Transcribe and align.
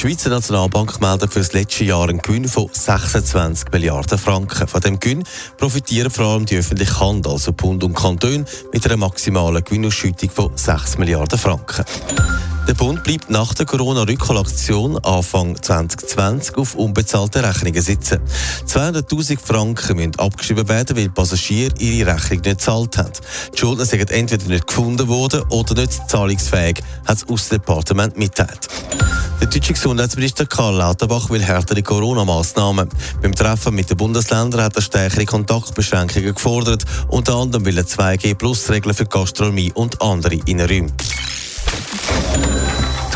Die 0.00 0.06
Schweizer 0.08 0.30
Nationalbank 0.30 0.98
meldet 1.02 1.30
für 1.30 1.40
das 1.40 1.52
letzte 1.52 1.84
Jahr 1.84 2.08
einen 2.08 2.22
Gewinn 2.22 2.48
von 2.48 2.70
26 2.72 3.70
Milliarden 3.70 4.16
Franken. 4.16 4.66
Von 4.66 4.80
dem 4.80 4.98
Gewinn 4.98 5.24
profitieren 5.58 6.10
vor 6.10 6.24
allem 6.24 6.46
die 6.46 6.56
öffentliche 6.56 6.98
Hand, 7.00 7.26
also 7.26 7.52
Bund 7.52 7.84
und 7.84 7.92
Kanton, 7.92 8.46
mit 8.72 8.86
einer 8.86 8.96
maximalen 8.96 9.62
Gewinnausschüttung 9.62 10.30
von 10.30 10.56
6 10.56 10.96
Milliarden 10.96 11.38
Franken. 11.38 11.84
Der 12.66 12.72
Bund 12.72 13.04
bleibt 13.04 13.28
nach 13.28 13.52
der 13.52 13.66
Corona-Rückholaktion 13.66 14.96
Anfang 15.04 15.60
2020 15.60 16.56
auf 16.56 16.76
unbezahlte 16.76 17.46
Rechnungen 17.46 17.82
sitzen. 17.82 18.20
200.000 18.66 19.38
Franken 19.38 19.96
müssen 19.96 20.18
abgeschrieben 20.18 20.66
werden, 20.70 20.96
weil 20.96 21.10
Passagiere 21.10 21.74
ihre 21.78 22.14
Rechnung 22.14 22.40
nicht 22.40 22.44
gezahlt 22.44 22.96
haben. 22.96 23.12
Die 23.52 23.58
Schuldner 23.58 23.84
sind 23.84 24.10
entweder 24.10 24.46
nicht 24.46 24.66
gefunden 24.66 25.08
worden 25.08 25.42
oder 25.50 25.74
nicht 25.74 25.92
zahlungsfähig, 26.08 26.82
hat 27.04 27.20
das 27.20 27.28
Außendepartement 27.28 28.16
mitteilt. 28.16 28.66
Der 29.40 29.46
deutsche 29.46 29.72
Gesundheitsminister 29.72 30.44
Karl 30.44 30.76
Lauterbach 30.76 31.30
will 31.30 31.42
härtere 31.42 31.82
Corona-Massnahmen. 31.82 32.88
Beim 33.22 33.34
Treffen 33.34 33.74
mit 33.74 33.88
den 33.88 33.96
Bundesländern 33.96 34.60
hat 34.60 34.76
er 34.76 34.82
stärkere 34.82 35.24
Kontaktbeschränkungen 35.24 36.34
gefordert. 36.34 36.84
Unter 37.08 37.36
anderem 37.36 37.64
will 37.64 37.78
er 37.78 37.84
2G-Plus-Regeln 37.84 38.94
für 38.94 39.06
Gastronomie 39.06 39.72
und 39.74 40.02
andere 40.02 40.34
Innenräume. 40.44 40.92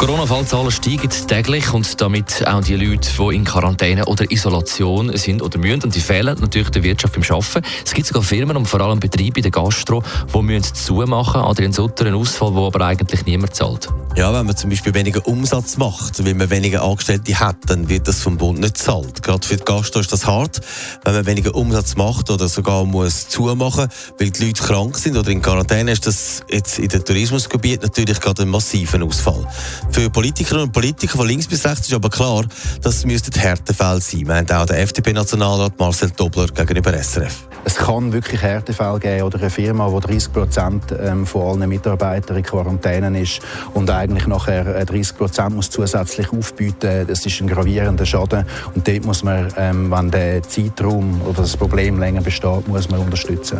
Corona-Fallzahlen 0.00 0.70
steigen 0.70 1.10
täglich 1.28 1.74
und 1.74 2.00
damit 2.00 2.46
auch 2.46 2.62
die 2.62 2.74
Leute, 2.74 3.10
die 3.18 3.36
in 3.36 3.44
Quarantäne 3.44 4.06
oder 4.06 4.30
Isolation 4.30 5.14
sind 5.14 5.42
oder 5.42 5.58
müssen. 5.58 5.82
Und 5.82 5.94
die 5.94 6.00
fehlen 6.00 6.38
natürlich 6.40 6.70
der 6.70 6.82
Wirtschaft 6.82 7.12
beim 7.12 7.22
Arbeiten. 7.24 7.60
Es 7.84 7.92
gibt 7.92 8.06
sogar 8.06 8.22
Firmen 8.22 8.56
und 8.56 8.64
vor 8.64 8.80
allem 8.80 8.98
Betriebe 8.98 9.40
in 9.40 9.42
der 9.42 9.52
Gastro, 9.52 10.02
die 10.34 10.40
müssen 10.40 10.74
zumachen. 10.74 11.42
Adrian 11.42 11.74
Sutter, 11.74 12.06
ein 12.06 12.14
Ausfall, 12.14 12.54
wo 12.54 12.66
aber 12.66 12.86
eigentlich 12.86 13.26
niemand 13.26 13.54
zahlt. 13.54 13.90
Ja, 14.16 14.32
wenn 14.32 14.46
man 14.46 14.56
zum 14.56 14.70
Beispiel 14.70 14.92
weniger 14.94 15.24
Umsatz 15.26 15.76
macht, 15.76 16.24
weil 16.24 16.34
man 16.34 16.48
weniger 16.48 16.82
Angestellte 16.82 17.38
hat, 17.38 17.56
dann 17.66 17.88
wird 17.90 18.08
das 18.08 18.22
vom 18.22 18.38
Bund 18.38 18.58
nicht 18.58 18.78
zahlt. 18.78 19.22
Gerade 19.22 19.46
für 19.46 19.56
die 19.56 19.64
Gastro 19.64 20.00
ist 20.00 20.12
das 20.12 20.26
hart, 20.26 20.60
wenn 21.04 21.14
man 21.14 21.26
weniger 21.26 21.54
Umsatz 21.54 21.94
macht 21.94 22.30
oder 22.30 22.48
sogar 22.48 22.86
muss 22.86 23.28
zumachen, 23.28 23.88
weil 24.18 24.30
die 24.30 24.46
Leute 24.46 24.62
krank 24.62 24.96
sind 24.96 25.16
oder 25.16 25.30
in 25.30 25.42
Quarantäne 25.42 25.92
ist 25.92 26.06
das 26.06 26.40
jetzt 26.50 26.78
in 26.78 26.88
den 26.88 27.04
Tourismusgebiet 27.04 27.82
natürlich 27.82 28.18
gerade 28.18 28.42
ein 28.42 28.48
massiver 28.48 29.00
Ausfall. 29.04 29.46
Für 29.92 30.08
Politikerinnen 30.08 30.66
und 30.66 30.72
Politiker 30.72 31.16
von 31.16 31.26
links 31.26 31.46
bis 31.46 31.64
rechts 31.64 31.88
ist 31.88 31.94
aber 31.94 32.10
klar, 32.10 32.44
dass 32.82 32.96
es 32.96 33.04
Härtefälle 33.36 34.00
sein 34.00 34.22
meint 34.22 34.52
auch 34.52 34.66
der 34.66 34.80
FDP-Nationalrat 34.80 35.78
Marcel 35.78 36.10
Dobler 36.10 36.46
gegenüber 36.46 36.92
SRF. 36.92 37.49
Es 37.64 37.76
kann 37.76 38.12
wirklich 38.12 38.40
Härtefälle 38.40 38.98
geben 38.98 39.22
oder 39.22 39.38
eine 39.38 39.50
Firma, 39.50 39.90
wo 39.90 40.00
30 40.00 40.32
Prozent 40.32 40.82
ähm, 40.98 41.26
von 41.26 41.60
allen 41.60 41.68
Mitarbeitern 41.68 42.38
in 42.38 42.42
Quarantäne 42.42 43.20
ist 43.20 43.40
und 43.74 43.90
eigentlich 43.90 44.26
nachher 44.26 44.84
30 44.84 45.14
äh, 45.14 45.18
Prozent 45.18 45.54
muss 45.54 45.68
zusätzlich 45.70 46.32
aufbieten. 46.32 47.06
Das 47.06 47.26
ist 47.26 47.40
ein 47.40 47.48
gravierender 47.48 48.06
Schaden 48.06 48.46
und 48.74 48.88
dort 48.88 49.04
muss 49.04 49.22
man, 49.22 49.48
ähm, 49.56 49.90
wenn 49.90 50.10
der 50.10 50.42
Zeitraum 50.42 51.20
oder 51.22 51.42
das 51.42 51.56
Problem 51.56 51.98
länger 51.98 52.22
besteht, 52.22 52.66
muss 52.66 52.88
man 52.88 53.00
unterstützen. 53.00 53.58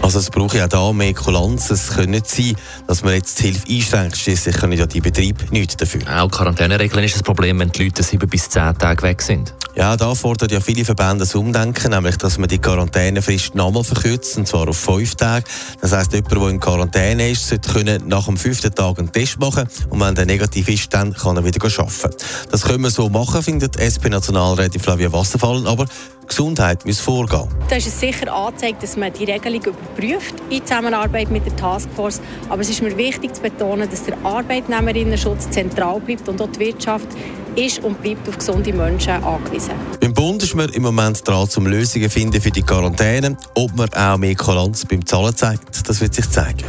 Also 0.00 0.20
es 0.20 0.30
braucht 0.30 0.54
ja 0.54 0.68
da 0.68 0.92
mehr 0.92 1.14
Kulanz. 1.14 1.70
Es 1.70 1.90
kann 1.94 2.10
nicht 2.10 2.28
sein, 2.28 2.54
dass 2.86 3.02
man 3.02 3.14
jetzt 3.14 3.40
die 3.40 3.48
Hilfe 3.48 3.66
einschränkt. 3.68 4.16
Schließlich 4.16 4.56
können 4.56 4.72
ja 4.74 4.86
die 4.86 5.00
Betriebe 5.00 5.44
nichts 5.50 5.76
dafür. 5.76 6.02
Auch 6.08 6.30
Quarantäneregeln 6.30 7.04
ist 7.04 7.16
das 7.16 7.22
Problem, 7.22 7.58
wenn 7.58 7.70
die 7.70 7.84
Leute 7.84 8.02
sieben 8.02 8.28
bis 8.28 8.48
zehn 8.48 8.76
Tage 8.78 9.02
weg 9.02 9.20
sind. 9.20 9.54
Ja, 9.80 9.96
da 9.96 10.14
fordern 10.14 10.50
ja 10.50 10.60
viele 10.60 10.84
Verbände 10.84 11.20
das 11.20 11.34
Umdenken, 11.34 11.92
nämlich, 11.92 12.18
dass 12.18 12.36
man 12.36 12.50
die 12.50 12.58
Quarantänefrist 12.58 13.54
nochmal 13.54 13.82
verkürzt, 13.82 14.36
und 14.36 14.46
zwar 14.46 14.68
auf 14.68 14.76
fünf 14.76 15.14
Tage. 15.14 15.46
Das 15.80 15.92
heisst, 15.92 16.12
jemand, 16.12 16.30
der 16.30 16.48
in 16.50 16.60
Quarantäne 16.60 17.30
ist, 17.30 17.48
sollte 17.48 17.72
können 17.72 18.06
nach 18.06 18.26
dem 18.26 18.36
fünften 18.36 18.74
Tag 18.74 18.98
einen 18.98 19.10
Test 19.10 19.40
machen 19.40 19.66
und 19.88 19.98
wenn 19.98 20.14
der 20.14 20.26
negativ 20.26 20.68
ist, 20.68 20.92
dann 20.92 21.14
kann 21.14 21.38
er 21.38 21.46
wieder 21.46 21.64
arbeiten. 21.64 22.16
Das 22.50 22.60
können 22.60 22.82
wir 22.82 22.90
so 22.90 23.08
machen, 23.08 23.42
findet 23.42 23.78
SP-Nationalrätin 23.80 24.82
Flavia 24.82 25.10
Wasserfallen, 25.14 25.66
aber 25.66 25.86
Gesundheit 26.30 26.86
muss 26.86 27.00
vorgehen. 27.00 27.48
Da 27.68 27.76
ist 27.76 27.88
es 27.88 28.00
sicher 28.00 28.32
angezeigt, 28.32 28.82
dass 28.82 28.96
man 28.96 29.12
die 29.12 29.24
Regelung 29.24 29.62
überprüft 29.62 30.34
in 30.48 30.64
Zusammenarbeit 30.64 31.30
mit 31.30 31.44
der 31.44 31.54
Taskforce. 31.56 32.20
Aber 32.48 32.62
es 32.62 32.70
ist 32.70 32.82
mir 32.82 32.96
wichtig 32.96 33.34
zu 33.34 33.42
betonen, 33.42 33.90
dass 33.90 34.04
der 34.04 34.16
Arbeitnehmerinnenschutz 34.24 35.50
zentral 35.50 36.00
bleibt 36.00 36.28
und 36.28 36.40
auch 36.40 36.48
die 36.48 36.60
Wirtschaft 36.60 37.08
ist 37.56 37.82
und 37.82 38.00
bleibt 38.00 38.28
auf 38.28 38.38
gesunde 38.38 38.72
Menschen 38.72 39.22
angewiesen. 39.24 39.72
Beim 40.00 40.14
Bund 40.14 40.42
ist 40.42 40.54
man 40.54 40.68
im 40.70 40.82
Moment 40.82 41.26
dran, 41.26 41.48
um 41.56 41.66
Lösungen 41.66 42.08
zu 42.08 42.18
finden 42.18 42.40
für 42.40 42.50
die 42.50 42.62
Quarantäne. 42.62 43.36
Ob 43.54 43.74
man 43.76 43.92
auch 43.92 44.16
mehr 44.16 44.36
Kulanz 44.36 44.86
beim 44.86 45.04
Zahlen 45.04 45.34
zeigt, 45.34 45.88
das 45.88 46.00
wird 46.00 46.14
sich 46.14 46.30
zeigen. 46.30 46.64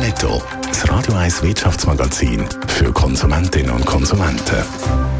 Netto, 0.00 0.42
das 0.66 0.88
Radio 0.88 1.14
1 1.14 1.42
Wirtschaftsmagazin 1.42 2.46
für 2.66 2.90
Konsumentinnen 2.92 3.70
und 3.70 3.84
Konsumenten. 3.84 5.19